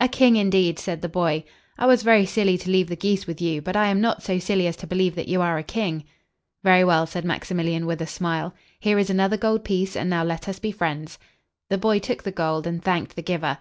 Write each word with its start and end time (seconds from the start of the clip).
"A 0.00 0.06
king, 0.06 0.36
indeed!" 0.36 0.78
said 0.78 1.00
the 1.00 1.08
boy. 1.08 1.44
"I 1.78 1.86
was 1.86 2.02
very 2.02 2.26
silly 2.26 2.58
to 2.58 2.70
leave 2.70 2.88
the 2.88 2.94
geese 2.94 3.26
with 3.26 3.40
you. 3.40 3.62
But 3.62 3.74
I 3.74 3.86
am 3.86 4.02
not 4.02 4.22
so 4.22 4.38
silly 4.38 4.66
as 4.66 4.76
to 4.76 4.86
believe 4.86 5.14
that 5.14 5.28
you 5.28 5.40
are 5.40 5.56
a 5.56 5.62
king." 5.62 6.04
"Very 6.62 6.84
well," 6.84 7.06
said 7.06 7.24
Maximilian, 7.24 7.86
with 7.86 8.02
a 8.02 8.06
smile; 8.06 8.52
"here 8.78 8.98
is 8.98 9.08
another 9.08 9.38
gold 9.38 9.64
piece, 9.64 9.96
and 9.96 10.10
now 10.10 10.24
let 10.24 10.46
us 10.46 10.58
be 10.58 10.72
friends." 10.72 11.18
The 11.70 11.78
boy 11.78 12.00
took 12.00 12.22
the 12.22 12.30
gold, 12.32 12.66
and 12.66 12.82
thanked 12.84 13.16
the 13.16 13.22
giver. 13.22 13.56